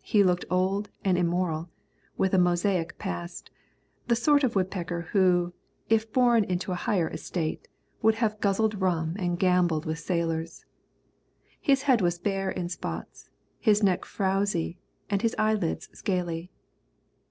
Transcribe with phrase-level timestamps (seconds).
[0.00, 1.68] He looked old and immoral,
[2.16, 3.50] with a mosaic past,
[4.06, 5.52] the sort of woodpecker who,
[5.90, 7.68] if born into a higher estate,
[8.00, 10.64] would have guzzled rum and gambled with sailors.
[11.60, 13.28] His head was bare in spots,
[13.60, 14.78] his neck frowsy,
[15.10, 16.50] and his eyelids scaly.